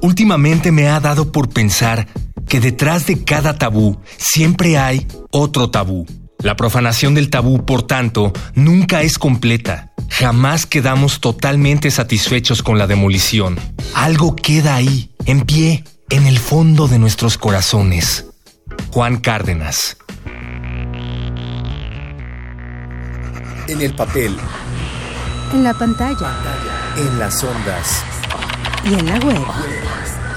Últimamente 0.00 0.70
me 0.70 0.88
ha 0.88 1.00
dado 1.00 1.32
por 1.32 1.48
pensar 1.48 2.06
que 2.48 2.60
detrás 2.60 3.06
de 3.06 3.24
cada 3.24 3.58
tabú 3.58 3.98
siempre 4.16 4.78
hay 4.78 5.06
otro 5.30 5.70
tabú. 5.70 6.06
La 6.40 6.54
profanación 6.54 7.14
del 7.14 7.30
tabú, 7.30 7.64
por 7.66 7.82
tanto, 7.82 8.32
nunca 8.54 9.02
es 9.02 9.18
completa. 9.18 9.92
Jamás 10.08 10.66
quedamos 10.66 11.20
totalmente 11.20 11.90
satisfechos 11.90 12.62
con 12.62 12.78
la 12.78 12.86
demolición. 12.86 13.58
Algo 13.94 14.36
queda 14.36 14.76
ahí, 14.76 15.10
en 15.26 15.42
pie, 15.42 15.84
en 16.10 16.26
el 16.26 16.38
fondo 16.38 16.86
de 16.86 17.00
nuestros 17.00 17.36
corazones. 17.38 18.26
Juan 18.92 19.18
Cárdenas. 19.18 19.96
En 23.66 23.80
el 23.80 23.94
papel. 23.94 24.36
En 25.52 25.64
la 25.64 25.74
pantalla. 25.74 26.32
En 26.96 27.18
las 27.18 27.42
ondas. 27.42 28.04
Y 28.88 28.94
en 28.94 29.04
la 29.06 29.18
web. 29.18 29.36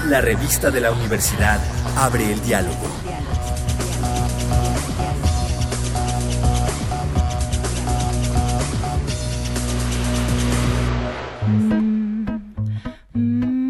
La 0.08 0.20
revista 0.20 0.70
de 0.70 0.80
la 0.82 0.92
universidad 0.92 1.58
abre 1.96 2.32
el 2.32 2.42
diálogo. 2.42 2.76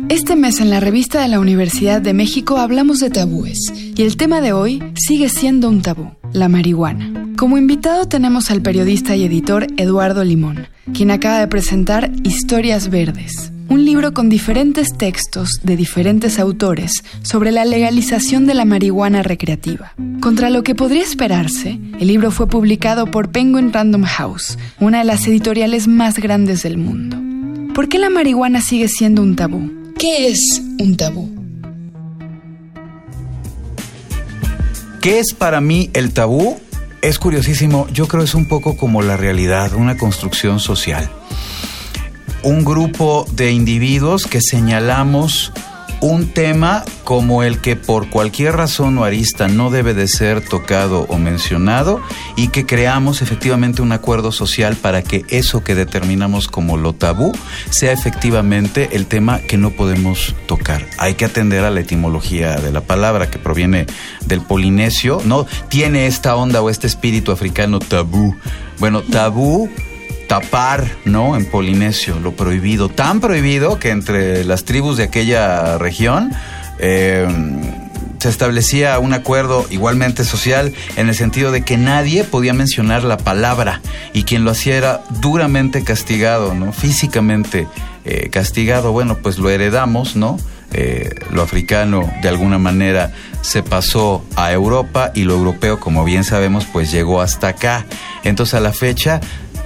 Este 0.09 0.35
mes 0.35 0.61
en 0.61 0.71
la 0.71 0.81
revista 0.81 1.23
de 1.23 1.29
la 1.29 1.39
Universidad 1.39 2.01
de 2.01 2.13
México 2.13 2.59
hablamos 2.59 2.99
de 2.99 3.11
tabúes 3.11 3.59
y 3.75 4.03
el 4.03 4.17
tema 4.17 4.41
de 4.41 4.53
hoy 4.53 4.83
sigue 4.97 5.29
siendo 5.29 5.69
un 5.69 5.83
tabú, 5.83 6.11
la 6.33 6.49
marihuana. 6.49 7.29
Como 7.37 7.57
invitado 7.57 8.09
tenemos 8.09 8.51
al 8.51 8.63
periodista 8.63 9.15
y 9.15 9.25
editor 9.25 9.67
Eduardo 9.77 10.25
Limón, 10.25 10.67
quien 10.93 11.13
acaba 11.13 11.39
de 11.39 11.49
presentar 11.49 12.11
Historias 12.25 12.89
Verdes, 12.89 13.53
libro 13.85 14.15
con 14.15 14.29
diferentes 14.29 14.97
textos 14.97 15.61
de 15.63 15.77
diferentes 15.77 16.39
autores 16.39 17.03
sobre 17.23 17.53
la 17.53 17.65
legalización 17.65 18.47
de 18.47 18.55
la 18.55 18.65
marihuana 18.65 19.23
recreativa. 19.23 19.95
Contra 20.21 20.51
lo 20.51 20.63
que 20.63 20.75
podría 20.75 21.03
esperarse, 21.03 21.79
el 21.99 22.09
libro 22.09 22.31
fue 22.31 22.49
publicado 22.49 23.11
por 23.11 23.31
Penguin 23.31 23.73
Random 23.73 24.05
House, 24.05 24.59
una 24.81 24.99
de 24.99 25.05
las 25.05 25.27
editoriales 25.27 25.89
más 25.89 26.19
grandes 26.19 26.63
del 26.63 26.79
mundo. 26.79 27.19
¿Por 27.75 27.89
qué 27.89 27.99
la 27.99 28.11
marihuana 28.11 28.61
sigue 28.61 28.89
siendo 28.89 29.23
un 29.23 29.37
tabú? 29.37 29.71
¿Qué 29.99 30.29
es 30.29 30.63
un 30.79 30.97
tabú? 30.97 31.31
¿Qué 35.01 35.19
es 35.19 35.35
para 35.35 35.61
mí 35.61 35.91
el 35.95 36.13
tabú? 36.13 36.61
Es 37.01 37.19
curiosísimo, 37.19 37.89
yo 37.93 38.07
creo 38.07 38.23
es 38.23 38.35
un 38.35 38.47
poco 38.47 38.77
como 38.77 39.03
la 39.03 39.17
realidad, 39.17 39.75
una 39.75 39.97
construcción 39.97 40.61
social. 40.61 41.11
Un 42.45 42.65
grupo 42.65 43.25
de 43.33 43.53
individuos 43.53 44.27
que 44.27 44.41
señalamos 44.41 45.53
un 46.03 46.27
tema 46.27 46.85
como 47.05 47.45
el 47.45 47.61
que 47.61 47.77
por 47.77 48.11
cualquier 48.11 48.57
razón 48.57 48.99
o 48.99 49.05
arista 49.05 49.47
no 49.47 49.71
debe 49.71 49.95
de 49.95 50.09
ser 50.09 50.45
tocado 50.45 51.07
o 51.09 51.17
mencionado 51.17 52.03
y 52.35 52.49
que 52.49 52.67
creamos 52.67 53.23
efectivamente 53.23 53.83
un 53.83 53.93
acuerdo 53.93 54.33
social 54.33 54.75
para 54.75 55.03
que 55.03 55.25
eso 55.29 55.63
que 55.63 55.77
determinamos 55.77 56.49
como 56.49 56.77
lo 56.77 56.93
tabú 56.93 57.33
sea 57.71 57.93
efectivamente 57.93 58.91
el 58.95 59.07
tema 59.07 59.39
que 59.39 59.57
no 59.57 59.71
podemos 59.71 60.35
tocar. 60.49 60.85
Hay 60.99 61.15
que 61.15 61.25
atender 61.25 61.65
a 61.65 61.71
la 61.71 61.81
etimología 61.81 62.57
de 62.57 62.73
la 62.73 62.81
palabra 62.81 63.31
que 63.31 63.39
proviene 63.39 63.87
del 64.27 64.41
polinesio, 64.41 65.23
no 65.25 65.47
tiene 65.69 66.09
esta 66.09 66.35
onda 66.35 66.63
o 66.63 66.69
este 66.69 66.89
espíritu 66.89 67.31
africano 67.31 67.79
tabú. 67.79 68.35
Bueno, 68.81 69.03
tabú 69.03 69.71
tapar, 70.33 70.87
¿no? 71.05 71.37
En 71.37 71.45
Polinesio, 71.45 72.19
lo 72.19 72.33
prohibido, 72.33 72.89
tan 72.89 73.21
prohibido 73.21 73.79
que 73.79 73.91
entre 73.91 74.47
las 74.47 74.65
tribus 74.65 74.97
de 74.97 75.03
aquella 75.03 75.77
región 75.77 76.33
eh, 76.79 77.29
se 78.19 78.31
establecía 78.31 78.99
un 78.99 79.13
acuerdo 79.13 79.67
igualmente 79.69 80.25
social 80.25 80.73
en 80.97 81.11
el 81.11 81.15
sentido 81.15 81.53
de 81.53 81.67
que 81.67 81.77
nadie 81.77 82.25
podía 82.25 82.55
mencionar 82.55 83.05
la 83.05 83.19
palabra 83.19 83.83
y 84.15 84.23
quien 84.23 84.43
lo 84.47 84.53
hacía 84.53 84.79
era 84.79 85.03
duramente 85.21 85.85
castigado, 85.85 86.55
¿no? 86.55 86.73
Físicamente 86.73 87.67
eh, 88.07 88.31
castigado. 88.31 88.91
Bueno, 88.91 89.19
pues 89.23 89.37
lo 89.37 89.51
heredamos, 89.51 90.17
¿no? 90.17 90.39
Eh, 90.73 91.11
lo 91.31 91.43
africano 91.43 92.11
de 92.23 92.31
alguna 92.31 92.57
manera 92.57 93.13
se 93.43 93.63
pasó 93.63 94.25
a 94.35 94.51
Europa 94.51 95.13
y 95.15 95.25
lo 95.25 95.35
europeo, 95.35 95.79
como 95.79 96.03
bien 96.03 96.25
sabemos, 96.25 96.65
pues 96.73 96.91
llegó 96.91 97.21
hasta 97.21 97.49
acá. 97.49 97.85
Entonces 98.25 98.55
a 98.55 98.61
la 98.61 98.73
fecha 98.73 99.21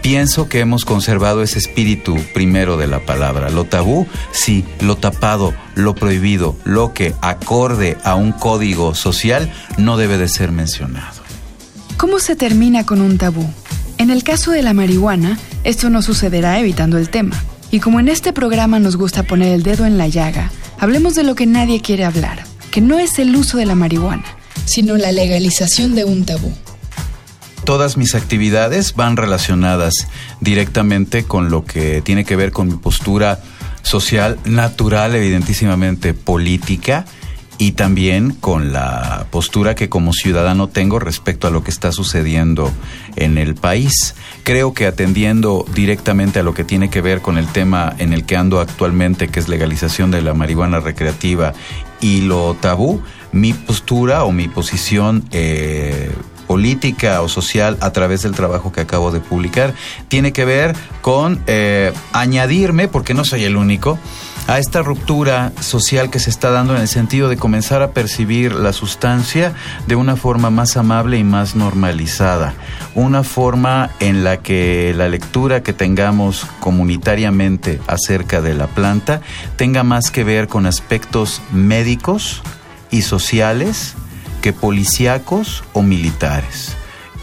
pienso 0.06 0.48
que 0.48 0.60
hemos 0.60 0.84
conservado 0.84 1.42
ese 1.42 1.58
espíritu 1.58 2.16
primero 2.32 2.76
de 2.76 2.86
la 2.86 3.04
palabra. 3.04 3.50
Lo 3.50 3.64
tabú, 3.64 4.06
sí, 4.30 4.64
lo 4.78 4.96
tapado, 4.96 5.52
lo 5.74 5.96
prohibido, 5.96 6.56
lo 6.62 6.94
que 6.94 7.12
acorde 7.22 7.98
a 8.04 8.14
un 8.14 8.30
código 8.30 8.94
social 8.94 9.52
no 9.78 9.96
debe 9.96 10.16
de 10.16 10.28
ser 10.28 10.52
mencionado. 10.52 11.22
¿Cómo 11.96 12.20
se 12.20 12.36
termina 12.36 12.86
con 12.86 13.00
un 13.00 13.18
tabú? 13.18 13.44
En 13.98 14.10
el 14.10 14.22
caso 14.22 14.52
de 14.52 14.62
la 14.62 14.74
marihuana, 14.74 15.40
esto 15.64 15.90
no 15.90 16.02
sucederá 16.02 16.60
evitando 16.60 16.98
el 16.98 17.10
tema. 17.10 17.42
Y 17.72 17.80
como 17.80 17.98
en 17.98 18.06
este 18.06 18.32
programa 18.32 18.78
nos 18.78 18.94
gusta 18.94 19.24
poner 19.24 19.54
el 19.54 19.64
dedo 19.64 19.86
en 19.86 19.98
la 19.98 20.06
llaga, 20.06 20.52
hablemos 20.78 21.16
de 21.16 21.24
lo 21.24 21.34
que 21.34 21.46
nadie 21.46 21.80
quiere 21.80 22.04
hablar, 22.04 22.44
que 22.70 22.80
no 22.80 23.00
es 23.00 23.18
el 23.18 23.34
uso 23.34 23.58
de 23.58 23.66
la 23.66 23.74
marihuana, 23.74 24.36
sino 24.66 24.96
la 24.96 25.10
legalización 25.10 25.96
de 25.96 26.04
un 26.04 26.24
tabú 26.24 26.54
todas 27.66 27.96
mis 27.96 28.14
actividades 28.14 28.94
van 28.94 29.16
relacionadas 29.16 30.06
directamente 30.40 31.24
con 31.24 31.50
lo 31.50 31.64
que 31.64 32.00
tiene 32.00 32.24
que 32.24 32.36
ver 32.36 32.52
con 32.52 32.68
mi 32.68 32.76
postura 32.76 33.40
social, 33.82 34.38
natural, 34.44 35.16
evidentísimamente 35.16 36.14
política 36.14 37.04
y 37.58 37.72
también 37.72 38.30
con 38.30 38.72
la 38.72 39.26
postura 39.30 39.74
que 39.74 39.88
como 39.88 40.12
ciudadano 40.12 40.68
tengo 40.68 41.00
respecto 41.00 41.48
a 41.48 41.50
lo 41.50 41.64
que 41.64 41.72
está 41.72 41.90
sucediendo 41.90 42.70
en 43.16 43.36
el 43.36 43.56
país. 43.56 44.14
Creo 44.44 44.72
que 44.72 44.86
atendiendo 44.86 45.66
directamente 45.74 46.38
a 46.38 46.42
lo 46.44 46.54
que 46.54 46.62
tiene 46.62 46.88
que 46.88 47.00
ver 47.00 47.20
con 47.20 47.36
el 47.36 47.48
tema 47.48 47.94
en 47.98 48.12
el 48.12 48.24
que 48.24 48.36
ando 48.36 48.60
actualmente, 48.60 49.26
que 49.26 49.40
es 49.40 49.48
legalización 49.48 50.12
de 50.12 50.22
la 50.22 50.34
marihuana 50.34 50.78
recreativa 50.78 51.52
y 52.00 52.20
lo 52.20 52.54
tabú, 52.54 53.02
mi 53.32 53.54
postura 53.54 54.24
o 54.24 54.30
mi 54.30 54.46
posición 54.46 55.24
eh, 55.32 56.12
política 56.46 57.22
o 57.22 57.28
social 57.28 57.76
a 57.80 57.92
través 57.92 58.22
del 58.22 58.32
trabajo 58.32 58.72
que 58.72 58.80
acabo 58.80 59.10
de 59.10 59.20
publicar. 59.20 59.74
Tiene 60.08 60.32
que 60.32 60.44
ver 60.44 60.74
con 61.02 61.42
eh, 61.46 61.92
añadirme, 62.12 62.88
porque 62.88 63.14
no 63.14 63.24
soy 63.24 63.44
el 63.44 63.56
único, 63.56 63.98
a 64.46 64.58
esta 64.58 64.82
ruptura 64.82 65.52
social 65.60 66.10
que 66.10 66.20
se 66.20 66.30
está 66.30 66.50
dando 66.50 66.74
en 66.74 66.82
el 66.82 66.88
sentido 66.88 67.28
de 67.28 67.36
comenzar 67.36 67.82
a 67.82 67.90
percibir 67.90 68.54
la 68.54 68.72
sustancia 68.72 69.52
de 69.86 69.96
una 69.96 70.16
forma 70.16 70.50
más 70.50 70.76
amable 70.76 71.18
y 71.18 71.24
más 71.24 71.56
normalizada. 71.56 72.54
Una 72.94 73.24
forma 73.24 73.90
en 74.00 74.22
la 74.22 74.38
que 74.38 74.94
la 74.96 75.08
lectura 75.08 75.62
que 75.62 75.72
tengamos 75.72 76.46
comunitariamente 76.60 77.80
acerca 77.86 78.40
de 78.40 78.54
la 78.54 78.68
planta 78.68 79.20
tenga 79.56 79.82
más 79.82 80.10
que 80.10 80.24
ver 80.24 80.48
con 80.48 80.66
aspectos 80.66 81.42
médicos 81.52 82.42
y 82.90 83.02
sociales 83.02 83.96
que 84.40 84.52
policíacos 84.52 85.64
o 85.72 85.82
militares. 85.82 86.76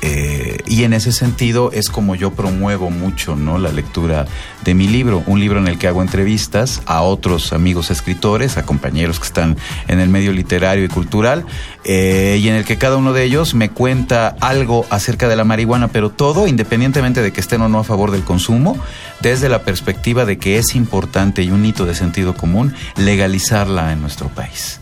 Eh, 0.06 0.58
y 0.66 0.84
en 0.84 0.92
ese 0.92 1.14
sentido 1.14 1.72
es 1.72 1.88
como 1.88 2.14
yo 2.16 2.32
promuevo 2.32 2.90
mucho 2.90 3.38
¿no? 3.38 3.58
la 3.58 3.72
lectura 3.72 4.26
de 4.66 4.74
mi 4.74 4.86
libro, 4.86 5.24
un 5.28 5.40
libro 5.40 5.60
en 5.60 5.68
el 5.70 5.78
que 5.78 5.88
hago 5.88 6.02
entrevistas 6.02 6.82
a 6.86 7.02
otros 7.04 7.54
amigos 7.54 7.90
escritores, 7.90 8.58
a 8.58 8.66
compañeros 8.66 9.22
que 9.22 9.28
están 9.28 9.56
en 9.88 10.02
el 10.02 10.10
medio 10.10 10.34
literario 10.34 10.84
y 10.84 10.90
cultural, 10.90 11.46
eh, 11.86 12.38
y 12.38 12.50
en 12.50 12.56
el 12.56 12.66
que 12.66 12.78
cada 12.78 12.98
uno 12.98 13.14
de 13.14 13.24
ellos 13.24 13.54
me 13.54 13.70
cuenta 13.70 14.36
algo 14.42 14.86
acerca 14.90 15.30
de 15.30 15.38
la 15.38 15.46
marihuana, 15.46 15.88
pero 15.88 16.10
todo 16.10 16.48
independientemente 16.48 17.22
de 17.22 17.32
que 17.32 17.40
estén 17.40 17.62
o 17.62 17.70
no 17.70 17.80
a 17.80 17.86
favor 17.86 18.12
del 18.12 18.26
consumo, 18.26 18.78
desde 19.22 19.48
la 19.48 19.64
perspectiva 19.64 20.26
de 20.26 20.38
que 20.38 20.58
es 20.58 20.76
importante 20.76 21.44
y 21.44 21.52
un 21.52 21.66
hito 21.66 21.86
de 21.86 21.96
sentido 21.96 22.34
común 22.34 22.74
legalizarla 22.98 23.94
en 23.94 24.02
nuestro 24.02 24.28
país. 24.28 24.82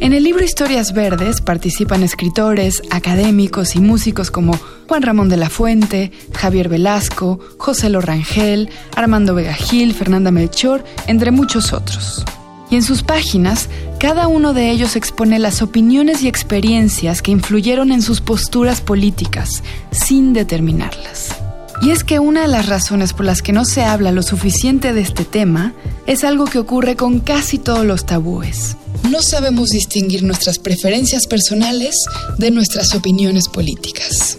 En 0.00 0.14
el 0.14 0.24
libro 0.24 0.42
Historias 0.42 0.94
Verdes 0.94 1.42
participan 1.42 2.02
escritores, 2.02 2.82
académicos 2.90 3.76
y 3.76 3.80
músicos 3.80 4.30
como 4.30 4.58
Juan 4.88 5.02
Ramón 5.02 5.28
de 5.28 5.36
la 5.36 5.50
Fuente, 5.50 6.10
Javier 6.32 6.70
Velasco, 6.70 7.38
José 7.58 7.90
Lorangel, 7.90 8.70
Armando 8.96 9.34
Vega 9.34 9.52
Gil, 9.52 9.92
Fernanda 9.92 10.30
Melchor, 10.30 10.84
entre 11.06 11.32
muchos 11.32 11.74
otros. 11.74 12.24
Y 12.70 12.76
en 12.76 12.82
sus 12.82 13.02
páginas, 13.02 13.68
cada 13.98 14.26
uno 14.26 14.54
de 14.54 14.70
ellos 14.70 14.96
expone 14.96 15.38
las 15.38 15.60
opiniones 15.60 16.22
y 16.22 16.28
experiencias 16.28 17.20
que 17.20 17.32
influyeron 17.32 17.92
en 17.92 18.00
sus 18.00 18.22
posturas 18.22 18.80
políticas, 18.80 19.62
sin 19.90 20.32
determinarlas. 20.32 21.39
Y 21.82 21.90
es 21.90 22.04
que 22.04 22.18
una 22.18 22.42
de 22.42 22.48
las 22.48 22.66
razones 22.66 23.12
por 23.12 23.26
las 23.26 23.42
que 23.42 23.52
no 23.52 23.64
se 23.64 23.82
habla 23.82 24.12
lo 24.12 24.22
suficiente 24.22 24.92
de 24.92 25.00
este 25.00 25.24
tema 25.24 25.72
es 26.06 26.24
algo 26.24 26.44
que 26.44 26.58
ocurre 26.58 26.96
con 26.96 27.20
casi 27.20 27.58
todos 27.58 27.86
los 27.86 28.04
tabúes 28.06 28.76
no 29.10 29.22
sabemos 29.22 29.70
distinguir 29.70 30.22
nuestras 30.22 30.58
preferencias 30.58 31.26
personales 31.26 31.96
de 32.38 32.50
nuestras 32.50 32.94
opiniones 32.94 33.48
políticas. 33.48 34.38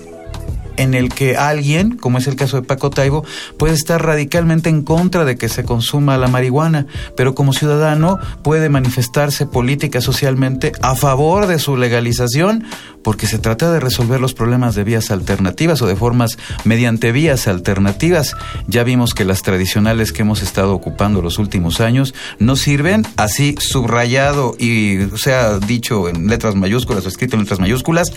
En 0.82 0.94
el 0.94 1.10
que 1.10 1.38
alguien, 1.38 1.98
como 1.98 2.18
es 2.18 2.28
el 2.28 2.36
caso 2.36 2.58
de 2.60 2.68
Paco 2.68 2.90
Taibo, 2.90 3.24
puede 3.58 3.74
estar 3.74 4.04
radicalmente 4.04 4.70
en 4.70 4.82
contra 4.82 5.26
de 5.26 5.38
que 5.38 5.50
se 5.50 5.64
consuma 5.64 6.18
la 6.18 6.28
marihuana, 6.28 6.88
pero 7.16 7.36
como 7.36 7.54
ciudadano 7.54 8.20
puede 8.44 8.70
manifestarse 8.70 9.46
política 9.46 10.02
socialmente 10.02 10.72
a 10.82 10.96
favor 10.96 11.48
de 11.48 11.60
su 11.60 11.78
legalización, 11.78 12.66
porque 13.04 13.28
se 13.28 13.40
trata 13.40 13.72
de 13.72 13.80
resolver 13.80 14.20
los 14.20 14.34
problemas 14.34 14.76
de 14.76 14.84
vías 14.84 15.12
alternativas 15.12 15.82
o 15.82 15.88
de 15.88 15.96
formas 15.96 16.38
mediante 16.64 17.12
vías 17.12 17.48
alternativas. 17.48 18.36
Ya 18.68 18.84
vimos 18.84 19.14
que 19.14 19.26
las 19.26 19.44
tradicionales 19.44 20.12
que 20.12 20.22
hemos 20.24 20.42
estado 20.42 20.74
ocupando 20.74 21.22
los 21.22 21.38
últimos 21.40 21.82
años 21.82 22.14
no 22.40 22.56
sirven, 22.56 23.06
así 23.18 23.56
subrayado 23.60 24.56
y 24.60 25.08
sea 25.16 25.60
dicho 25.60 26.10
en 26.10 26.28
letras 26.28 26.56
mayúsculas 26.56 27.06
o 27.06 27.10
escrito 27.10 27.36
en 27.36 27.44
letras 27.44 27.60
mayúsculas, 27.60 28.12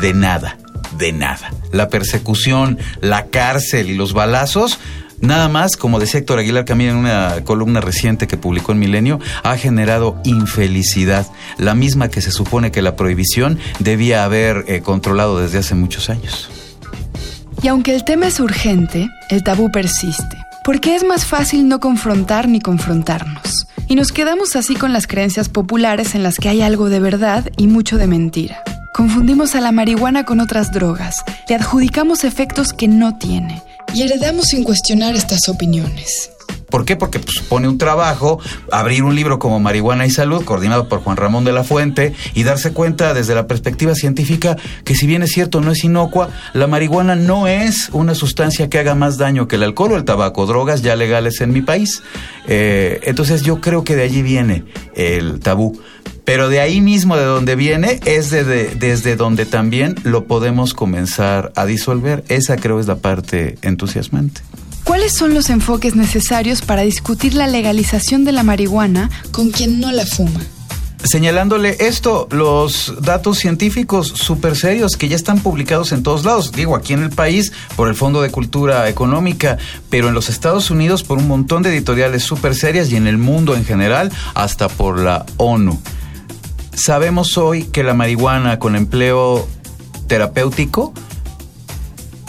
de 0.00 0.12
nada, 0.12 0.58
de 0.98 1.12
nada. 1.12 1.52
La 1.72 1.88
persecución, 1.88 2.78
la 3.00 3.26
cárcel 3.26 3.90
y 3.90 3.94
los 3.94 4.12
balazos 4.12 4.78
Nada 5.20 5.48
más, 5.48 5.76
como 5.76 5.98
decía 5.98 6.20
Héctor 6.20 6.38
Aguilar 6.38 6.64
Camino 6.64 6.90
en 6.90 6.98
una 6.98 7.42
columna 7.44 7.80
reciente 7.80 8.26
que 8.26 8.36
publicó 8.36 8.72
en 8.72 8.78
Milenio, 8.78 9.18
ha 9.42 9.56
generado 9.56 10.20
infelicidad, 10.24 11.26
la 11.56 11.74
misma 11.74 12.08
que 12.08 12.20
se 12.20 12.30
supone 12.30 12.70
que 12.70 12.82
la 12.82 12.96
prohibición 12.96 13.58
debía 13.78 14.24
haber 14.24 14.64
eh, 14.68 14.82
controlado 14.82 15.40
desde 15.40 15.58
hace 15.58 15.74
muchos 15.74 16.10
años. 16.10 16.50
Y 17.62 17.68
aunque 17.68 17.94
el 17.94 18.04
tema 18.04 18.26
es 18.26 18.40
urgente, 18.40 19.08
el 19.30 19.42
tabú 19.42 19.72
persiste, 19.72 20.36
porque 20.64 20.94
es 20.94 21.02
más 21.02 21.24
fácil 21.24 21.66
no 21.66 21.80
confrontar 21.80 22.48
ni 22.48 22.60
confrontarnos. 22.60 23.66
Y 23.88 23.94
nos 23.94 24.12
quedamos 24.12 24.54
así 24.54 24.74
con 24.74 24.92
las 24.92 25.06
creencias 25.06 25.48
populares 25.48 26.14
en 26.14 26.22
las 26.22 26.36
que 26.36 26.50
hay 26.50 26.60
algo 26.60 26.90
de 26.90 27.00
verdad 27.00 27.50
y 27.56 27.68
mucho 27.68 27.96
de 27.96 28.06
mentira. 28.06 28.62
Confundimos 28.96 29.54
a 29.54 29.60
la 29.60 29.72
marihuana 29.72 30.24
con 30.24 30.40
otras 30.40 30.72
drogas, 30.72 31.22
le 31.50 31.54
adjudicamos 31.54 32.24
efectos 32.24 32.72
que 32.72 32.88
no 32.88 33.18
tiene 33.18 33.62
y 33.92 34.00
heredamos 34.00 34.46
sin 34.46 34.64
cuestionar 34.64 35.14
estas 35.14 35.50
opiniones. 35.50 36.30
¿Por 36.70 36.86
qué? 36.86 36.96
Porque 36.96 37.18
pues, 37.18 37.36
supone 37.36 37.68
un 37.68 37.76
trabajo 37.76 38.40
abrir 38.72 39.02
un 39.02 39.14
libro 39.14 39.38
como 39.38 39.60
Marihuana 39.60 40.06
y 40.06 40.10
Salud, 40.10 40.46
coordinado 40.46 40.88
por 40.88 41.00
Juan 41.00 41.18
Ramón 41.18 41.44
de 41.44 41.52
la 41.52 41.62
Fuente, 41.62 42.14
y 42.32 42.44
darse 42.44 42.72
cuenta 42.72 43.12
desde 43.12 43.34
la 43.34 43.46
perspectiva 43.46 43.94
científica 43.94 44.56
que 44.82 44.94
si 44.94 45.06
bien 45.06 45.22
es 45.22 45.30
cierto 45.30 45.60
no 45.60 45.72
es 45.72 45.84
inocua, 45.84 46.30
la 46.54 46.66
marihuana 46.66 47.16
no 47.16 47.46
es 47.46 47.90
una 47.92 48.14
sustancia 48.14 48.70
que 48.70 48.78
haga 48.78 48.94
más 48.94 49.18
daño 49.18 49.46
que 49.46 49.56
el 49.56 49.62
alcohol 49.64 49.92
o 49.92 49.96
el 49.96 50.06
tabaco, 50.06 50.46
drogas 50.46 50.80
ya 50.80 50.96
legales 50.96 51.42
en 51.42 51.52
mi 51.52 51.60
país. 51.60 52.02
Eh, 52.48 53.00
entonces 53.02 53.42
yo 53.42 53.60
creo 53.60 53.84
que 53.84 53.94
de 53.94 54.04
allí 54.04 54.22
viene 54.22 54.64
el 54.94 55.38
tabú. 55.40 55.78
Pero 56.26 56.50
de 56.50 56.60
ahí 56.60 56.82
mismo, 56.82 57.16
de 57.16 57.24
donde 57.24 57.56
viene, 57.56 58.00
es 58.04 58.30
desde 58.30 59.16
donde 59.16 59.46
también 59.46 59.94
lo 60.02 60.24
podemos 60.24 60.74
comenzar 60.74 61.52
a 61.54 61.64
disolver. 61.64 62.24
Esa 62.28 62.56
creo 62.56 62.80
es 62.80 62.88
la 62.88 62.96
parte 62.96 63.56
entusiasmante. 63.62 64.42
¿Cuáles 64.84 65.14
son 65.14 65.34
los 65.34 65.50
enfoques 65.50 65.94
necesarios 65.94 66.62
para 66.62 66.82
discutir 66.82 67.34
la 67.34 67.46
legalización 67.46 68.24
de 68.24 68.32
la 68.32 68.42
marihuana 68.42 69.08
con 69.30 69.50
quien 69.50 69.80
no 69.80 69.90
la 69.92 70.04
fuma? 70.04 70.40
señalándole 71.06 71.76
esto, 71.80 72.26
los 72.30 72.94
datos 73.00 73.38
científicos 73.38 74.08
súper 74.08 74.56
serios 74.56 74.96
que 74.96 75.08
ya 75.08 75.16
están 75.16 75.38
publicados 75.40 75.92
en 75.92 76.02
todos 76.02 76.24
lados, 76.24 76.52
digo 76.52 76.74
aquí 76.74 76.92
en 76.94 77.02
el 77.02 77.10
país 77.10 77.52
por 77.76 77.88
el 77.88 77.94
Fondo 77.94 78.22
de 78.22 78.30
Cultura 78.30 78.88
Económica, 78.88 79.58
pero 79.88 80.08
en 80.08 80.14
los 80.14 80.28
Estados 80.28 80.70
Unidos 80.70 81.04
por 81.04 81.18
un 81.18 81.28
montón 81.28 81.62
de 81.62 81.70
editoriales 81.70 82.22
súper 82.22 82.54
serias 82.54 82.90
y 82.90 82.96
en 82.96 83.06
el 83.06 83.18
mundo 83.18 83.54
en 83.54 83.64
general 83.64 84.10
hasta 84.34 84.68
por 84.68 84.98
la 84.98 85.24
ONU. 85.36 85.80
Sabemos 86.76 87.38
hoy 87.38 87.64
que 87.64 87.82
la 87.82 87.94
marihuana 87.94 88.58
con 88.58 88.76
empleo 88.76 89.48
terapéutico 90.08 90.92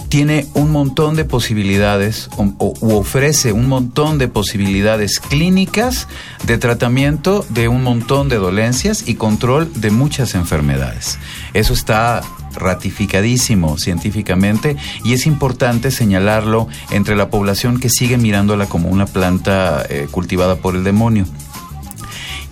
tiene 0.08 0.48
un 0.54 0.72
montón 0.72 1.18
de 1.18 1.26
posibilidades 1.26 2.30
o, 2.38 2.74
ofrece 2.96 3.52
un 3.52 3.68
montón 3.68 4.18
de 4.18 4.30
posibilidades 4.30 5.20
clínicas 5.20 6.08
de 6.46 6.58
tratamiento 6.58 7.46
de 7.50 7.68
un 7.68 7.84
montón 7.84 8.30
de 8.30 8.38
dolencias 8.38 9.04
y 9.06 9.16
control 9.16 9.70
de 9.76 9.92
muchas 9.92 10.34
enfermedades. 10.34 11.20
Eso 11.54 11.74
está 11.74 12.22
ratificadísimo 12.56 13.78
científicamente 13.78 14.78
y 15.04 15.12
es 15.12 15.28
importante 15.28 15.92
señalarlo 15.92 16.70
entre 16.90 17.18
la 17.18 17.30
población 17.30 17.82
que 17.82 17.90
sigue 17.90 18.18
mirándola 18.18 18.66
como 18.68 18.88
una 18.88 19.08
planta 19.08 19.86
eh, 19.90 20.08
cultivada 20.10 20.56
por 20.56 20.74
el 20.78 20.86
demonio. 20.86 21.26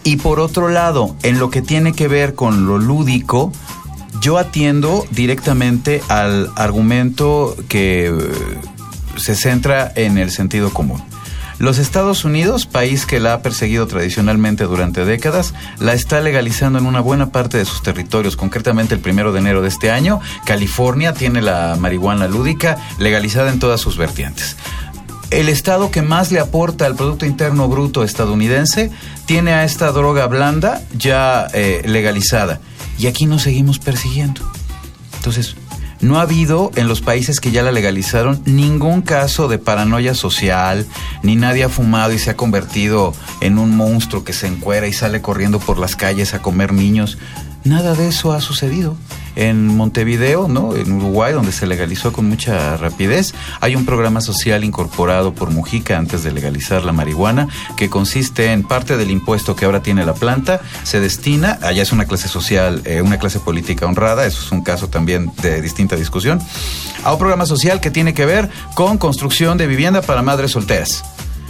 Y 0.06 0.18
por 0.18 0.40
otro 0.40 0.70
lado, 0.70 1.16
en 1.24 1.40
lo 1.40 1.50
que 1.50 1.64
tiene 1.64 1.94
que 1.94 2.08
ver 2.08 2.36
con 2.36 2.68
lo 2.68 2.78
lúdico, 2.78 3.52
yo 4.22 4.38
atiendo 4.38 5.04
directamente 5.10 6.04
al 6.10 6.52
argumento 6.56 7.56
que 7.68 8.06
eh, 8.10 8.14
se 9.18 9.34
centra 9.34 9.92
en 9.96 10.20
el 10.20 10.30
sentido 10.30 10.70
común. 10.70 11.02
Los 11.58 11.80
Estados 11.80 12.24
Unidos, 12.24 12.68
país 12.68 13.08
que 13.08 13.20
la 13.20 13.34
ha 13.34 13.42
perseguido 13.42 13.88
tradicionalmente 13.88 14.66
durante 14.66 15.06
décadas, 15.06 15.56
la 15.80 15.94
está 15.94 16.22
legalizando 16.22 16.78
en 16.78 16.86
una 16.86 17.00
buena 17.00 17.32
parte 17.32 17.58
de 17.58 17.66
sus 17.66 17.82
territorios, 17.82 18.36
concretamente 18.36 18.94
el 18.94 19.02
primero 19.02 19.32
de 19.32 19.40
enero 19.40 19.64
de 19.64 19.70
este 19.70 19.90
año. 19.90 20.20
California 20.46 21.14
tiene 21.14 21.42
la 21.42 21.78
marihuana 21.80 22.28
lúdica 22.28 22.78
legalizada 23.00 23.52
en 23.52 23.58
todas 23.60 23.82
sus 23.82 23.98
vertientes 23.98 24.56
el 25.32 25.50
estado 25.50 25.92
que 25.92 26.02
más 26.02 26.32
le 26.32 26.40
aporta 26.40 26.86
al 26.86 26.96
Producto 26.96 27.26
Interno 27.26 27.68
Bruto 27.68 28.04
estadounidense 28.04 28.92
tiene 29.26 29.54
a 29.54 29.64
esta 29.64 29.92
droga 29.92 30.28
blanda 30.28 30.82
ya 30.98 31.48
eh, 31.54 31.82
legalizada. 31.86 32.60
Y 32.98 33.08
aquí 33.08 33.26
nos 33.26 33.44
seguimos 33.44 33.80
persiguiendo. 33.80 34.42
Entonces, 35.18 35.56
no 36.02 36.20
ha 36.20 36.22
habido 36.22 36.72
en 36.76 36.88
los 36.88 37.02
países 37.02 37.40
que 37.40 37.52
ya 37.52 37.64
la 37.64 37.72
legalizaron 37.72 38.42
ningún 38.46 39.02
caso 39.02 39.48
de 39.48 39.58
paranoia 39.58 40.14
social, 40.14 40.86
ni 41.24 41.36
nadie 41.36 41.64
ha 41.64 41.70
fumado 41.70 42.14
y 42.14 42.20
se 42.20 42.30
ha 42.30 42.38
convertido 42.38 43.14
en 43.42 43.58
un 43.58 43.76
monstruo 43.76 44.24
que 44.24 44.34
se 44.34 44.48
encuera 44.48 44.88
y 44.88 44.94
sale 44.94 45.22
corriendo 45.22 45.60
por 45.60 45.80
las 45.80 45.96
calles 45.96 46.34
a 46.34 46.42
comer 46.42 46.74
niños. 46.74 47.18
Nada 47.64 47.96
de 47.96 48.10
eso 48.10 48.34
ha 48.34 48.42
sucedido 48.42 48.96
en 49.36 49.68
Montevideo, 49.68 50.48
¿no? 50.48 50.76
En 50.76 50.92
Uruguay, 50.92 51.34
donde 51.34 51.52
se 51.52 51.68
legalizó 51.68 52.12
con 52.12 52.28
mucha 52.28 52.78
rapidez. 52.78 53.34
Hay 53.62 53.76
un 53.76 53.86
programa 53.86 54.22
social 54.22 54.64
incorporado 54.64 55.34
por 55.34 55.52
Mujica 55.52 55.98
antes 55.98 56.24
de 56.24 56.32
legalizar 56.32 56.84
la 56.84 56.92
marihuana, 56.92 57.48
que 57.78 57.90
consiste 57.90 58.52
en 58.52 58.64
parte 58.64 58.98
del 58.98 59.12
impuesto 59.12 59.56
que 59.56 59.66
ahora 59.66 59.82
tiene 59.82 60.06
la 60.06 60.14
planta, 60.14 60.62
se 60.84 61.00
destina, 61.00 61.60
allá 61.62 61.84
es 61.84 61.92
una 61.92 62.06
clase 62.06 62.28
social, 62.28 62.82
eh, 62.86 63.02
una 63.02 63.20
clase 63.20 63.40
política 63.40 63.86
honrada, 63.86 64.26
eso 64.26 64.42
es 64.44 64.52
un 64.52 64.62
caso 64.62 64.88
también 64.90 65.32
de 65.42 65.62
distinta 65.62 65.96
discusión, 65.96 66.40
a 67.04 67.14
un 67.14 67.20
programa 67.20 67.46
social 67.46 67.82
que 67.82 67.92
tiene 67.92 68.14
que 68.14 68.26
ver 68.26 68.50
con 68.74 68.98
construcción 68.98 69.58
de 69.58 69.68
vivienda 69.68 70.02
para 70.02 70.22
madres 70.22 70.52
solteras. 70.52 71.04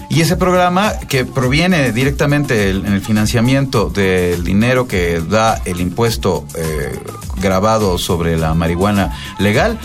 Y 0.09 0.21
ese 0.21 0.37
programa 0.37 0.93
que 1.07 1.25
proviene 1.25 1.91
directamente 1.91 2.69
en 2.69 2.85
el 2.85 3.01
financiamiento 3.01 3.89
del 3.89 4.43
dinero 4.43 4.87
que 4.87 5.19
da 5.19 5.59
el 5.65 5.81
impuesto 5.81 6.45
eh, 6.55 6.99
grabado 7.41 7.97
sobre 7.97 8.37
la 8.37 8.53
marihuana 8.53 9.13
legal, 9.39 9.79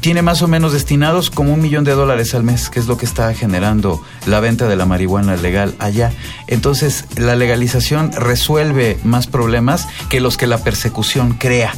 tiene 0.00 0.22
más 0.22 0.42
o 0.42 0.48
menos 0.48 0.72
destinados 0.72 1.30
como 1.30 1.52
un 1.52 1.60
millón 1.60 1.84
de 1.84 1.92
dólares 1.92 2.34
al 2.34 2.42
mes, 2.42 2.68
que 2.68 2.80
es 2.80 2.86
lo 2.86 2.96
que 2.96 3.06
está 3.06 3.32
generando 3.34 4.02
la 4.26 4.40
venta 4.40 4.68
de 4.68 4.76
la 4.76 4.86
marihuana 4.86 5.36
legal 5.36 5.74
allá. 5.78 6.12
Entonces, 6.46 7.04
la 7.16 7.36
legalización 7.36 8.12
resuelve 8.12 8.98
más 9.04 9.26
problemas 9.26 9.88
que 10.08 10.20
los 10.20 10.36
que 10.36 10.46
la 10.46 10.58
persecución 10.58 11.34
crea. 11.34 11.72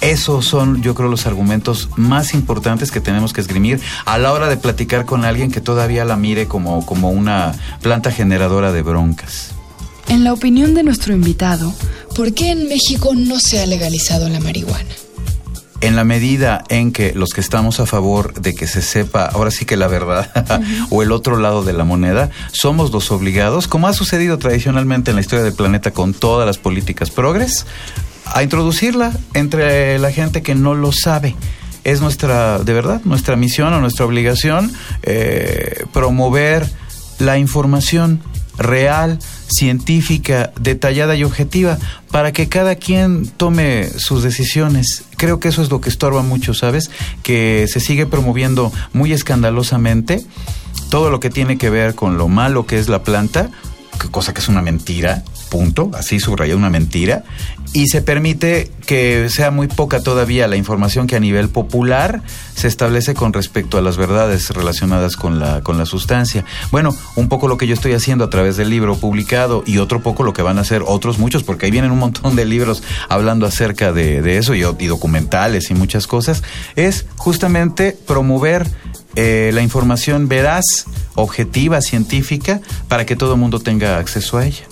Esos 0.00 0.44
son, 0.44 0.82
yo 0.82 0.94
creo, 0.94 1.08
los 1.08 1.26
argumentos 1.26 1.88
más 1.96 2.34
importantes 2.34 2.90
que 2.90 3.00
tenemos 3.00 3.32
que 3.32 3.40
esgrimir 3.40 3.80
a 4.04 4.18
la 4.18 4.32
hora 4.32 4.48
de 4.48 4.56
platicar 4.56 5.06
con 5.06 5.24
alguien 5.24 5.50
que 5.50 5.60
todavía 5.60 6.04
la 6.04 6.16
mire 6.16 6.46
como, 6.46 6.84
como 6.84 7.10
una 7.10 7.54
planta 7.80 8.10
generadora 8.10 8.70
de 8.72 8.82
broncas. 8.82 9.52
En 10.08 10.22
la 10.22 10.34
opinión 10.34 10.74
de 10.74 10.82
nuestro 10.82 11.14
invitado, 11.14 11.72
¿por 12.14 12.32
qué 12.32 12.50
en 12.50 12.68
México 12.68 13.14
no 13.14 13.40
se 13.40 13.60
ha 13.60 13.66
legalizado 13.66 14.28
la 14.28 14.40
marihuana? 14.40 14.94
en 15.80 15.96
la 15.96 16.04
medida 16.04 16.64
en 16.70 16.92
que 16.92 17.12
los 17.12 17.34
que 17.34 17.42
estamos 17.42 17.78
a 17.78 17.84
favor 17.84 18.40
de 18.40 18.54
que 18.54 18.66
se 18.66 18.80
sepa, 18.80 19.26
ahora 19.26 19.50
sí 19.50 19.66
que 19.66 19.76
la 19.76 19.86
verdad, 19.86 20.62
o 20.90 21.02
el 21.02 21.12
otro 21.12 21.36
lado 21.36 21.62
de 21.62 21.74
la 21.74 21.84
moneda, 21.84 22.30
somos 22.52 22.90
los 22.90 23.10
obligados, 23.10 23.68
como 23.68 23.86
ha 23.86 23.92
sucedido 23.92 24.38
tradicionalmente 24.38 25.10
en 25.10 25.16
la 25.16 25.20
historia 25.20 25.44
del 25.44 25.52
planeta 25.52 25.90
con 25.90 26.14
todas 26.14 26.46
las 26.46 26.56
políticas 26.56 27.10
progres, 27.10 27.66
a 28.24 28.42
introducirla 28.42 29.12
entre 29.34 29.98
la 29.98 30.10
gente 30.10 30.42
que 30.42 30.54
no 30.54 30.74
lo 30.74 30.90
sabe. 30.90 31.36
Es 31.82 32.00
nuestra, 32.00 32.60
de 32.60 32.72
verdad, 32.72 33.02
nuestra 33.04 33.36
misión 33.36 33.74
o 33.74 33.80
nuestra 33.80 34.06
obligación 34.06 34.72
eh, 35.02 35.84
promover 35.92 36.66
la 37.18 37.36
información 37.36 38.22
real, 38.56 39.18
científica, 39.48 40.52
detallada 40.60 41.16
y 41.16 41.24
objetiva, 41.24 41.78
para 42.10 42.32
que 42.32 42.48
cada 42.48 42.76
quien 42.76 43.26
tome 43.28 43.88
sus 43.96 44.22
decisiones. 44.22 45.04
Creo 45.16 45.40
que 45.40 45.48
eso 45.48 45.62
es 45.62 45.70
lo 45.70 45.80
que 45.80 45.90
estorba 45.90 46.22
mucho, 46.22 46.54
¿sabes? 46.54 46.90
Que 47.22 47.66
se 47.68 47.80
sigue 47.80 48.06
promoviendo 48.06 48.72
muy 48.92 49.12
escandalosamente 49.12 50.24
todo 50.90 51.10
lo 51.10 51.20
que 51.20 51.30
tiene 51.30 51.58
que 51.58 51.70
ver 51.70 51.94
con 51.94 52.18
lo 52.18 52.28
malo 52.28 52.66
que 52.66 52.78
es 52.78 52.88
la 52.88 53.02
planta, 53.02 53.50
cosa 54.10 54.32
que 54.32 54.40
es 54.40 54.48
una 54.48 54.62
mentira, 54.62 55.24
punto, 55.44 55.90
así 55.94 56.20
subraya 56.20 56.56
una 56.56 56.70
mentira, 56.70 57.24
y 57.72 57.88
se 57.88 58.02
permite 58.02 58.70
que 58.86 59.28
sea 59.30 59.50
muy 59.50 59.66
poca 59.66 60.00
todavía 60.00 60.46
la 60.46 60.56
información 60.56 61.06
que 61.06 61.16
a 61.16 61.20
nivel 61.20 61.48
popular 61.48 62.22
se 62.54 62.68
establece 62.68 63.14
con 63.14 63.32
respecto 63.32 63.78
a 63.78 63.82
las 63.82 63.96
verdades 63.96 64.50
relacionadas 64.50 65.16
con 65.16 65.40
la, 65.40 65.62
con 65.62 65.76
la 65.76 65.86
sustancia. 65.86 66.44
Bueno, 66.70 66.94
un 67.16 67.28
poco 67.28 67.48
lo 67.48 67.56
que 67.56 67.66
yo 67.66 67.74
estoy 67.74 67.92
haciendo 67.92 68.24
a 68.24 68.30
través 68.30 68.56
del 68.56 68.70
libro 68.70 68.96
publicado 68.96 69.64
y 69.66 69.78
otro 69.78 70.02
poco 70.02 70.22
lo 70.22 70.32
que 70.32 70.42
van 70.42 70.58
a 70.58 70.60
hacer 70.60 70.82
otros 70.86 71.18
muchos, 71.18 71.42
porque 71.42 71.66
ahí 71.66 71.72
vienen 71.72 71.90
un 71.90 71.98
montón 71.98 72.36
de 72.36 72.44
libros 72.44 72.82
hablando 73.08 73.46
acerca 73.46 73.92
de, 73.92 74.38
eso 74.38 74.54
y, 74.54 74.60
y, 74.60 74.86
documentales 74.86 75.70
y 75.70 75.74
muchas 75.74 76.06
cosas, 76.06 76.42
es 76.76 77.06
justamente 77.16 77.96
promover 78.06 78.68
eh, 79.16 79.50
la 79.52 79.62
información 79.62 80.28
veraz, 80.28 80.64
objetiva, 81.14 81.80
científica, 81.80 82.60
para 82.88 83.06
que 83.06 83.16
todo 83.16 83.34
el 83.34 83.40
mundo 83.40 83.60
tenga 83.60 83.98
acceso 83.98 84.38
a 84.38 84.46
ella 84.46 84.64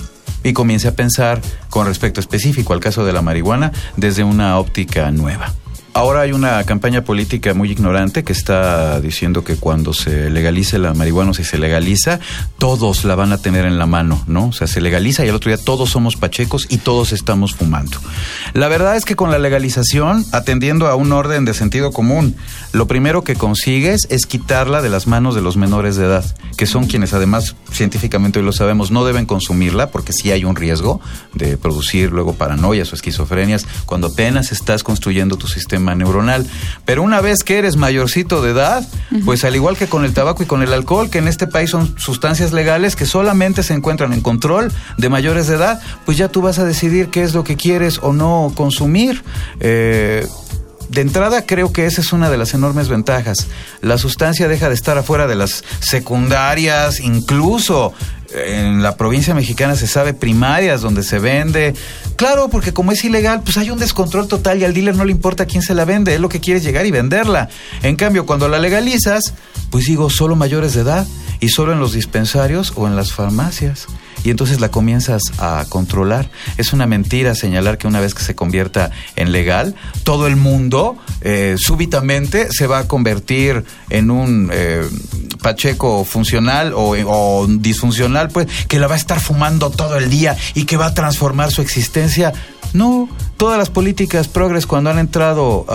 y 0.42 0.52
comience 0.52 0.88
a 0.88 0.96
pensar 0.96 1.40
con 1.70 1.87
respecto 1.87 2.20
específico 2.20 2.72
al 2.72 2.80
caso 2.80 3.04
de 3.04 3.12
la 3.12 3.22
marihuana 3.22 3.72
desde 3.96 4.25
una 4.25 4.58
óptica 4.58 5.11
nueva. 5.11 5.52
Ahora 5.94 6.22
hay 6.22 6.32
una 6.32 6.64
campaña 6.64 7.04
política 7.04 7.52
muy 7.52 7.70
ignorante 7.70 8.25
que 8.25 8.32
está 8.32 8.99
diciendo 9.02 9.44
que 9.44 9.56
cuando 9.56 9.92
se 9.92 10.30
legalice 10.30 10.78
la 10.78 10.94
marihuana 10.94 11.34
si 11.34 11.44
se 11.44 11.58
legaliza, 11.58 12.18
todos 12.56 13.04
la 13.04 13.14
van 13.14 13.32
a 13.32 13.38
tener 13.38 13.66
en 13.66 13.78
la 13.78 13.84
mano, 13.84 14.25
¿no? 14.26 14.46
O 14.46 14.52
sea, 14.52 14.66
se 14.66 14.80
legaliza 14.80 15.26
y 15.26 15.28
el 15.28 15.34
otro 15.34 15.54
día 15.54 15.62
todos 15.62 15.90
somos 15.90 16.16
pachecos 16.16 16.66
y 16.70 16.78
todos 16.78 17.12
estamos 17.12 17.54
fumando. 17.54 17.99
La 18.54 18.68
verdad 18.68 18.96
es 18.96 19.04
que 19.04 19.16
con 19.16 19.30
la 19.30 19.38
legalización, 19.38 20.25
atendiendo 20.32 20.87
a 20.87 20.94
un 20.94 21.12
orden 21.12 21.44
de 21.44 21.52
sentido 21.52 21.92
común, 21.92 22.37
lo 22.72 22.87
primero 22.87 23.22
que 23.22 23.34
consigues 23.34 24.06
es 24.08 24.25
quitarla 24.25 24.80
de 24.80 24.88
las 24.88 25.06
manos 25.06 25.34
de 25.34 25.42
los 25.42 25.58
menores 25.58 25.96
de 25.96 26.06
edad, 26.06 26.25
que 26.56 26.64
son 26.64 26.87
quienes 26.87 27.12
además 27.12 27.54
científicamente 27.70 28.38
hoy 28.38 28.46
lo 28.46 28.52
sabemos, 28.52 28.90
no 28.90 29.04
deben 29.04 29.26
consumirla 29.26 29.90
porque 29.90 30.14
sí 30.14 30.30
hay 30.30 30.46
un 30.46 30.56
riesgo 30.56 31.02
de 31.34 31.58
producir 31.58 32.12
luego 32.12 32.32
paranoias 32.32 32.92
o 32.92 32.94
esquizofrenias 32.94 33.66
cuando 33.84 34.06
apenas 34.06 34.52
estás 34.52 34.82
construyendo 34.82 35.37
tu 35.37 35.49
sistema 35.49 35.81
neuronal. 35.82 36.46
Pero 36.84 37.02
una 37.02 37.20
vez 37.20 37.42
que 37.44 37.58
eres 37.58 37.76
mayorcito 37.76 38.42
de 38.42 38.52
edad, 38.52 38.86
pues 39.24 39.44
al 39.44 39.54
igual 39.54 39.76
que 39.76 39.88
con 39.88 40.04
el 40.04 40.14
tabaco 40.14 40.42
y 40.42 40.46
con 40.46 40.62
el 40.62 40.72
alcohol, 40.72 41.10
que 41.10 41.18
en 41.18 41.28
este 41.28 41.46
país 41.46 41.70
son 41.70 41.98
sustancias 41.98 42.52
legales 42.52 42.96
que 42.96 43.06
solamente 43.06 43.62
se 43.62 43.74
encuentran 43.74 44.12
en 44.12 44.20
control 44.20 44.72
de 44.96 45.08
mayores 45.08 45.48
de 45.48 45.56
edad, 45.56 45.80
pues 46.04 46.16
ya 46.16 46.28
tú 46.28 46.42
vas 46.42 46.58
a 46.58 46.64
decidir 46.64 47.08
qué 47.08 47.22
es 47.22 47.34
lo 47.34 47.44
que 47.44 47.56
quieres 47.56 47.98
o 48.02 48.12
no 48.12 48.52
consumir. 48.54 49.22
Eh, 49.60 50.26
de 50.92 51.00
entrada 51.00 51.46
creo 51.46 51.72
que 51.72 51.86
esa 51.86 52.02
es 52.02 52.12
una 52.12 52.28
de 52.28 52.36
las 52.36 52.52
enormes 52.52 52.88
ventajas. 52.88 53.46
La 53.80 53.96
sustancia 53.96 54.46
deja 54.46 54.68
de 54.68 54.74
estar 54.74 54.98
afuera 54.98 55.26
de 55.26 55.36
las 55.36 55.64
secundarias, 55.80 57.00
incluso 57.00 57.94
en 58.34 58.82
la 58.82 58.96
provincia 58.96 59.34
mexicana 59.34 59.76
se 59.76 59.86
sabe 59.86 60.14
primarias 60.14 60.80
donde 60.80 61.02
se 61.02 61.18
vende. 61.18 61.74
Claro, 62.16 62.48
porque 62.48 62.72
como 62.72 62.92
es 62.92 63.04
ilegal, 63.04 63.42
pues 63.42 63.56
hay 63.56 63.70
un 63.70 63.78
descontrol 63.78 64.28
total 64.28 64.60
y 64.60 64.64
al 64.64 64.74
dealer 64.74 64.96
no 64.96 65.04
le 65.04 65.12
importa 65.12 65.46
quién 65.46 65.62
se 65.62 65.74
la 65.74 65.84
vende, 65.84 66.14
es 66.14 66.20
lo 66.20 66.28
que 66.28 66.40
quiere 66.40 66.60
llegar 66.60 66.86
y 66.86 66.90
venderla. 66.90 67.48
En 67.82 67.96
cambio, 67.96 68.26
cuando 68.26 68.48
la 68.48 68.58
legalizas, 68.58 69.34
pues 69.70 69.86
digo, 69.86 70.10
solo 70.10 70.36
mayores 70.36 70.74
de 70.74 70.82
edad 70.82 71.06
y 71.40 71.48
solo 71.48 71.72
en 71.72 71.80
los 71.80 71.92
dispensarios 71.92 72.72
o 72.76 72.86
en 72.86 72.96
las 72.96 73.12
farmacias 73.12 73.86
y 74.24 74.30
entonces 74.30 74.60
la 74.60 74.70
comienzas 74.70 75.22
a 75.38 75.64
controlar. 75.68 76.30
Es 76.58 76.72
una 76.72 76.86
mentira 76.86 77.34
señalar 77.34 77.78
que 77.78 77.86
una 77.86 78.00
vez 78.00 78.14
que 78.14 78.22
se 78.22 78.34
convierta 78.34 78.90
en 79.16 79.32
legal, 79.32 79.74
todo 80.04 80.26
el 80.26 80.36
mundo 80.36 80.96
eh, 81.22 81.56
súbitamente 81.58 82.48
se 82.50 82.66
va 82.66 82.80
a 82.80 82.88
convertir 82.88 83.64
en 83.90 84.10
un 84.10 84.50
eh, 84.52 84.88
pacheco 85.42 86.04
funcional 86.04 86.72
o, 86.75 87.46
disfuncional, 87.49 88.28
pues, 88.30 88.46
que 88.68 88.78
la 88.78 88.87
va 88.87 88.94
a 88.94 88.99
estar 88.99 89.20
fumando 89.20 89.70
todo 89.70 89.96
el 89.96 90.08
día 90.08 90.37
y 90.54 90.64
que 90.64 90.76
va 90.76 90.87
a 90.87 90.94
transformar 90.94 91.50
su 91.50 91.61
existencia. 91.61 92.32
No, 92.72 93.08
todas 93.37 93.58
las 93.58 93.68
políticas 93.68 94.28
progres 94.28 94.66
cuando 94.66 94.88
han 94.88 94.99
entrado 94.99 95.66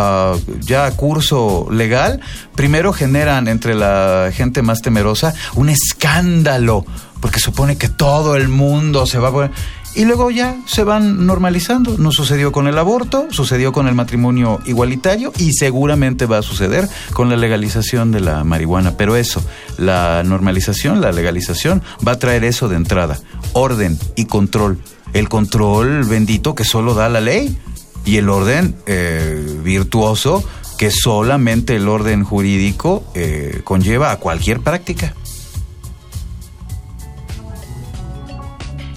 ya 0.61 0.87
a 0.87 0.91
curso 0.91 1.67
legal, 1.69 2.21
primero 2.55 2.91
generan 2.91 3.47
entre 3.47 3.75
la 3.75 4.31
gente 4.33 4.63
más 4.63 4.81
temerosa 4.81 5.35
un 5.53 5.69
escándalo 5.69 6.85
porque 7.21 7.39
supone 7.39 7.77
que 7.77 7.89
todo 7.89 8.35
el 8.35 8.47
mundo 8.47 9.05
se 9.05 9.19
va 9.19 9.29
a 9.29 9.31
poner... 9.31 9.51
Y 9.97 10.05
luego 10.05 10.29
ya 10.29 10.55
se 10.67 10.83
van 10.83 11.25
normalizando. 11.25 11.97
No 11.97 12.11
sucedió 12.11 12.51
con 12.51 12.67
el 12.67 12.77
aborto, 12.77 13.25
sucedió 13.31 13.71
con 13.71 13.87
el 13.87 13.95
matrimonio 13.95 14.59
igualitario 14.67 15.33
y 15.39 15.53
seguramente 15.53 16.27
va 16.27 16.37
a 16.37 16.43
suceder 16.43 16.87
con 17.13 17.31
la 17.31 17.35
legalización 17.35 18.11
de 18.11 18.19
la 18.19 18.43
marihuana. 18.43 18.95
Pero 18.95 19.15
eso, 19.15 19.43
la 19.79 20.21
normalización, 20.23 21.01
la 21.01 21.11
legalización, 21.11 21.81
va 22.07 22.11
a 22.11 22.19
traer 22.19 22.43
eso 22.43 22.69
de 22.69 22.75
entrada. 22.75 23.19
Orden 23.53 23.97
y 24.15 24.25
control. 24.25 24.77
El 25.13 25.29
control 25.29 26.03
bendito 26.03 26.53
que 26.53 26.63
solo 26.63 26.93
da 26.93 27.09
la 27.09 27.19
ley 27.19 27.57
y 28.05 28.17
el 28.17 28.29
orden 28.29 28.75
eh, 28.85 29.59
virtuoso 29.63 30.43
que 30.77 30.91
solamente 30.91 31.75
el 31.75 31.87
orden 31.87 32.23
jurídico 32.23 33.03
eh, 33.15 33.61
conlleva 33.63 34.11
a 34.11 34.17
cualquier 34.17 34.59
práctica. 34.59 35.15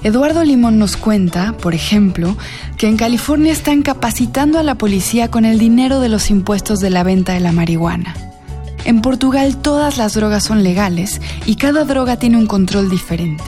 Eduardo 0.03 0.45
Limón 0.45 0.79
nos 0.79 0.97
cuenta, 0.97 1.53
por 1.53 1.75
ejemplo, 1.75 2.37
que 2.79 2.89
en 2.89 2.97
California 2.97 3.53
están 3.53 3.83
capacitando 3.83 4.59
a 4.59 4.63
la 4.63 4.77
policía 4.77 5.31
con 5.31 5.45
el 5.45 5.59
dinero 5.59 6.01
de 6.01 6.09
los 6.09 6.31
impuestos 6.31 6.81
de 6.81 6.89
la 6.89 7.03
venta 7.03 7.35
de 7.35 7.41
la 7.41 7.53
marihuana. 7.53 8.15
En 8.87 9.03
Portugal 9.03 9.59
todas 9.59 9.99
las 9.99 10.15
drogas 10.15 10.45
son 10.45 10.63
legales 10.63 11.21
y 11.45 11.57
cada 11.57 11.85
droga 11.85 12.17
tiene 12.17 12.39
un 12.39 12.47
control 12.47 12.89
diferente. 12.89 13.45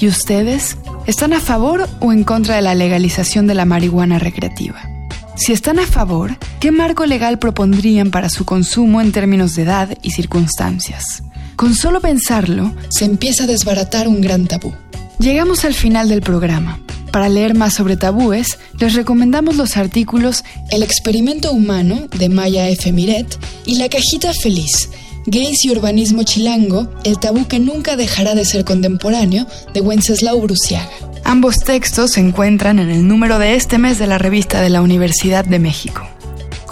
¿Y 0.00 0.08
ustedes? 0.08 0.78
¿Están 1.06 1.34
a 1.34 1.40
favor 1.40 1.86
o 2.00 2.12
en 2.12 2.24
contra 2.24 2.56
de 2.56 2.62
la 2.62 2.74
legalización 2.74 3.46
de 3.46 3.54
la 3.54 3.66
marihuana 3.66 4.18
recreativa? 4.18 4.88
Si 5.36 5.52
están 5.52 5.78
a 5.78 5.86
favor, 5.86 6.38
¿qué 6.60 6.70
marco 6.70 7.04
legal 7.04 7.38
propondrían 7.38 8.10
para 8.10 8.30
su 8.30 8.46
consumo 8.46 9.02
en 9.02 9.12
términos 9.12 9.54
de 9.54 9.62
edad 9.62 9.98
y 10.00 10.12
circunstancias? 10.12 11.24
Con 11.56 11.74
solo 11.74 12.00
pensarlo, 12.00 12.72
se 12.88 13.04
empieza 13.04 13.44
a 13.44 13.46
desbaratar 13.46 14.08
un 14.08 14.22
gran 14.22 14.46
tabú. 14.46 14.72
Llegamos 15.18 15.64
al 15.64 15.74
final 15.74 16.08
del 16.08 16.20
programa. 16.20 16.80
Para 17.12 17.28
leer 17.28 17.54
más 17.54 17.74
sobre 17.74 17.96
tabúes, 17.96 18.58
les 18.80 18.94
recomendamos 18.94 19.56
los 19.56 19.76
artículos 19.76 20.44
El 20.70 20.82
experimento 20.82 21.52
humano 21.52 22.08
de 22.18 22.28
Maya 22.28 22.68
F. 22.68 22.92
Miret 22.92 23.38
y 23.64 23.76
La 23.76 23.88
cajita 23.88 24.32
feliz, 24.34 24.90
Gays 25.26 25.64
y 25.64 25.70
urbanismo 25.70 26.24
chilango, 26.24 26.90
el 27.04 27.18
tabú 27.18 27.46
que 27.46 27.60
nunca 27.60 27.96
dejará 27.96 28.34
de 28.34 28.44
ser 28.44 28.64
contemporáneo 28.64 29.46
de 29.72 29.80
Wenceslao 29.80 30.40
Bruciaga. 30.40 30.90
Ambos 31.22 31.60
textos 31.60 32.12
se 32.12 32.20
encuentran 32.20 32.78
en 32.78 32.90
el 32.90 33.06
número 33.06 33.38
de 33.38 33.54
este 33.54 33.78
mes 33.78 33.98
de 33.98 34.08
la 34.08 34.18
revista 34.18 34.60
de 34.60 34.68
la 34.68 34.82
Universidad 34.82 35.44
de 35.44 35.60
México. 35.60 36.06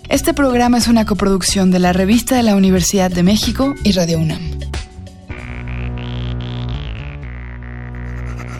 Este 0.09 0.35
programa 0.35 0.79
es 0.79 0.87
una 0.87 1.05
coproducción 1.05 1.73
de 1.73 1.81
la 1.81 1.93
Revista 1.93 2.37
de 2.37 2.45
la 2.45 2.55
Universidad 2.55 3.11
de 3.11 3.25
México 3.25 3.75
y 3.83 3.91
Radio 3.91 4.21
UNAM. 4.21 4.58